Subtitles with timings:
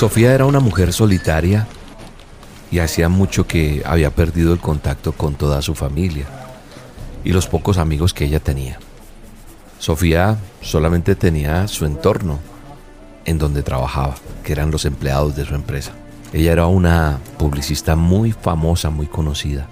[0.00, 1.66] Sofía era una mujer solitaria
[2.70, 6.24] y hacía mucho que había perdido el contacto con toda su familia
[7.22, 8.78] y los pocos amigos que ella tenía.
[9.78, 12.38] Sofía solamente tenía su entorno
[13.26, 15.92] en donde trabajaba, que eran los empleados de su empresa.
[16.32, 19.68] Ella era una publicista muy famosa, muy conocida.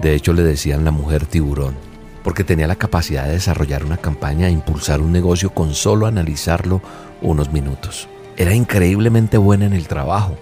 [0.00, 1.76] De hecho le decían la mujer tiburón,
[2.24, 6.82] porque tenía la capacidad de desarrollar una campaña e impulsar un negocio con solo analizarlo
[7.22, 8.08] unos minutos.
[8.38, 10.36] Era increíblemente buena en el trabajo.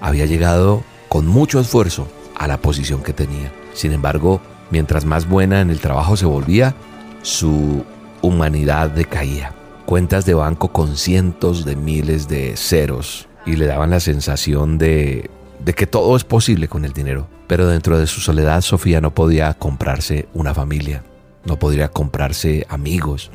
[0.00, 3.52] Había llegado con mucho esfuerzo a la posición que tenía.
[3.72, 4.40] Sin embargo,
[4.72, 6.74] mientras más buena en el trabajo se volvía,
[7.22, 7.84] su
[8.20, 9.52] humanidad decaía.
[9.86, 15.30] Cuentas de banco con cientos de miles de ceros y le daban la sensación de,
[15.64, 17.28] de que todo es posible con el dinero.
[17.46, 21.04] Pero dentro de su soledad, Sofía no podía comprarse una familia,
[21.44, 23.30] no podría comprarse amigos,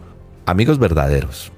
[0.46, 1.54] amigos verdaderos.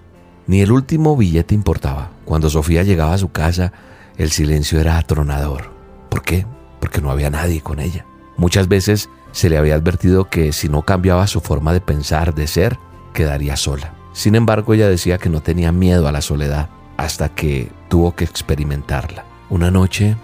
[0.46, 2.12] Ni el último billete importaba.
[2.26, 3.72] Cuando Sofía llegaba a su casa,
[4.18, 5.72] el silencio era atronador.
[6.10, 6.46] ¿Por qué?
[6.80, 8.06] Porque no había nadie con ella.
[8.36, 12.48] Muchas veces se le había advertido que si no cambiaba su forma de pensar, de
[12.48, 12.78] ser,
[13.14, 13.94] quedaría sola.
[14.12, 18.26] Sin embargo, ella decía que no tenía miedo a la soledad hasta que tuvo que
[18.26, 19.26] experimentarla.
[19.50, 20.18] Una noche,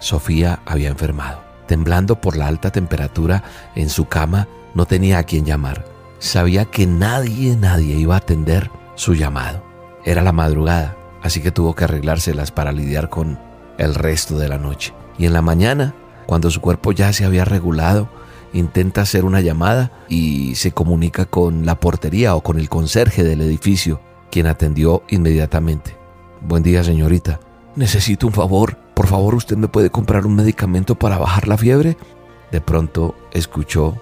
[0.00, 1.42] Sofía había enfermado.
[1.66, 3.44] Temblando por la alta temperatura
[3.76, 5.86] en su cama, no tenía a quien llamar.
[6.18, 9.62] Sabía que nadie, nadie iba a atender su llamado.
[10.04, 13.38] Era la madrugada, así que tuvo que arreglárselas para lidiar con
[13.78, 14.94] el resto de la noche.
[15.18, 15.94] Y en la mañana,
[16.26, 18.08] cuando su cuerpo ya se había regulado,
[18.52, 23.40] intenta hacer una llamada y se comunica con la portería o con el conserje del
[23.42, 25.96] edificio, quien atendió inmediatamente.
[26.40, 27.40] Buen día, señorita.
[27.76, 28.76] Necesito un favor.
[28.94, 31.96] Por favor, ¿usted me puede comprar un medicamento para bajar la fiebre?
[32.50, 33.96] De pronto escuchó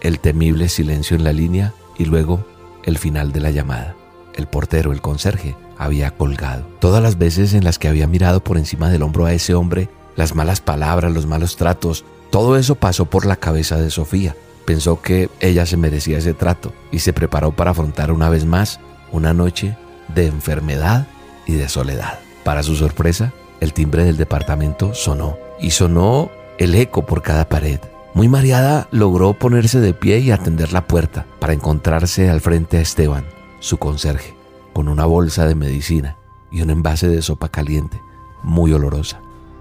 [0.00, 2.44] el temible silencio en la línea y luego
[2.84, 3.94] el final de la llamada.
[4.34, 6.64] El portero, el conserje, había colgado.
[6.80, 9.88] Todas las veces en las que había mirado por encima del hombro a ese hombre,
[10.16, 14.36] las malas palabras, los malos tratos, todo eso pasó por la cabeza de Sofía.
[14.64, 18.80] Pensó que ella se merecía ese trato y se preparó para afrontar una vez más
[19.10, 19.76] una noche
[20.14, 21.06] de enfermedad
[21.46, 22.18] y de soledad.
[22.44, 27.80] Para su sorpresa, el timbre del departamento sonó y sonó el eco por cada pared.
[28.14, 32.80] Muy mareada, logró ponerse de pie y atender la puerta para encontrarse al frente a
[32.80, 33.24] Esteban,
[33.62, 34.34] su conserje,
[34.74, 36.16] con una bolsa de medicina
[36.50, 37.98] y un envase de sopa caliente,
[38.42, 39.20] muy olorosa.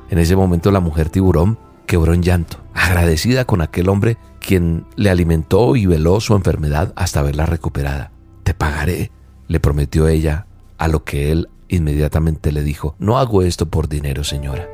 [0.09, 5.11] En ese momento la mujer tiburón quebró en llanto, agradecida con aquel hombre quien le
[5.11, 8.11] alimentó y veló su enfermedad hasta verla recuperada.
[8.44, 9.11] Te pagaré,
[9.47, 10.47] le prometió ella,
[10.79, 14.67] a lo que él inmediatamente le dijo, no hago esto por dinero, señora.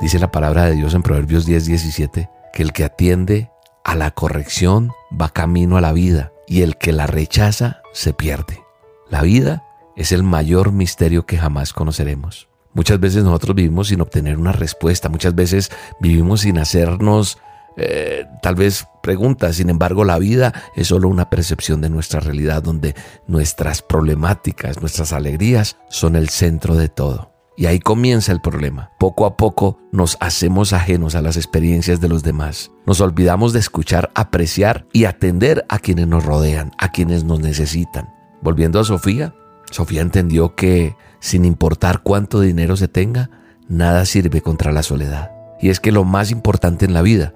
[0.00, 3.50] Dice la palabra de Dios en Proverbios 10:17 que el que atiende
[3.84, 8.62] a la corrección va camino a la vida y el que la rechaza se pierde.
[9.10, 9.64] La vida
[9.96, 12.48] es el mayor misterio que jamás conoceremos.
[12.72, 17.38] Muchas veces nosotros vivimos sin obtener una respuesta, muchas veces vivimos sin hacernos
[17.76, 22.62] eh, tal vez preguntas, sin embargo la vida es solo una percepción de nuestra realidad
[22.62, 22.94] donde
[23.26, 27.33] nuestras problemáticas, nuestras alegrías son el centro de todo.
[27.56, 28.90] Y ahí comienza el problema.
[28.98, 32.72] Poco a poco nos hacemos ajenos a las experiencias de los demás.
[32.84, 38.08] Nos olvidamos de escuchar, apreciar y atender a quienes nos rodean, a quienes nos necesitan.
[38.42, 39.34] Volviendo a Sofía,
[39.70, 43.30] Sofía entendió que sin importar cuánto dinero se tenga,
[43.68, 45.30] nada sirve contra la soledad.
[45.60, 47.34] Y es que lo más importante en la vida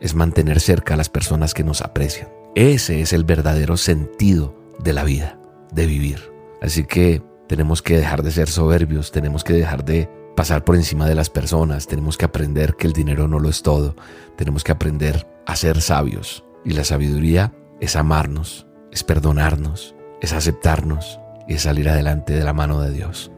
[0.00, 2.28] es mantener cerca a las personas que nos aprecian.
[2.54, 5.38] Ese es el verdadero sentido de la vida,
[5.72, 6.32] de vivir.
[6.60, 11.08] Así que tenemos que dejar de ser soberbios, tenemos que dejar de pasar por encima
[11.08, 13.96] de las personas, tenemos que aprender que el dinero no lo es todo,
[14.36, 16.44] tenemos que aprender a ser sabios.
[16.64, 22.80] Y la sabiduría es amarnos, es perdonarnos, es aceptarnos, y salir adelante de la mano
[22.82, 23.32] de Dios.